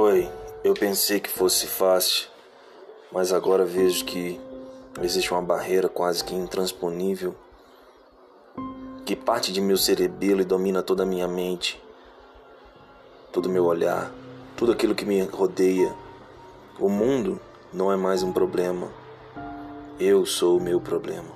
Oi, 0.00 0.30
eu 0.62 0.74
pensei 0.74 1.18
que 1.18 1.28
fosse 1.28 1.66
fácil, 1.66 2.28
mas 3.10 3.32
agora 3.32 3.64
vejo 3.64 4.04
que 4.04 4.40
existe 5.02 5.32
uma 5.32 5.42
barreira 5.42 5.88
quase 5.88 6.22
que 6.22 6.36
intransponível 6.36 7.34
que 9.04 9.16
parte 9.16 9.52
de 9.52 9.60
meu 9.60 9.76
cerebelo 9.76 10.40
e 10.40 10.44
domina 10.44 10.84
toda 10.84 11.02
a 11.02 11.06
minha 11.06 11.26
mente, 11.26 11.82
todo 13.32 13.50
meu 13.50 13.64
olhar, 13.64 14.12
tudo 14.56 14.70
aquilo 14.70 14.94
que 14.94 15.04
me 15.04 15.20
rodeia. 15.22 15.92
O 16.78 16.88
mundo 16.88 17.40
não 17.72 17.90
é 17.90 17.96
mais 17.96 18.22
um 18.22 18.32
problema. 18.32 18.88
Eu 19.98 20.24
sou 20.24 20.58
o 20.58 20.62
meu 20.62 20.80
problema. 20.80 21.30